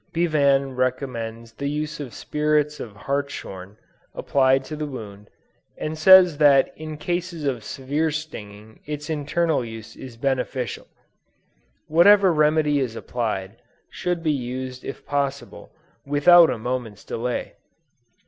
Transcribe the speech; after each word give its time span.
Bevan 0.13 0.75
recommends 0.75 1.51
the 1.53 1.69
use 1.69 1.99
of 1.99 2.15
spirits 2.15 2.79
of 2.79 2.95
hartshorn, 2.95 3.77
applied 4.15 4.63
to 4.65 4.75
the 4.75 4.87
wound, 4.87 5.29
and 5.77 5.95
says 5.95 6.39
that 6.39 6.73
in 6.75 6.97
cases 6.97 7.45
of 7.45 7.63
severe 7.63 8.09
stinging 8.09 8.79
its 8.87 9.11
internal 9.11 9.63
use 9.63 9.95
is 9.95 10.17
beneficial. 10.17 10.87
Whatever 11.87 12.33
remedy 12.33 12.79
is 12.79 12.95
applied, 12.95 13.57
should 13.91 14.23
be 14.23 14.31
used 14.31 14.83
if 14.83 15.05
possible, 15.05 15.71
without 16.03 16.49
a 16.49 16.57
moment's 16.57 17.03
delay. 17.03 17.53